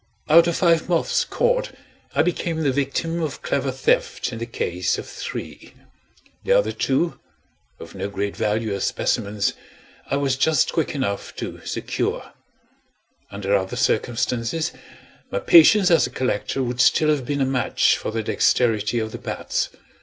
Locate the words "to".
11.35-11.63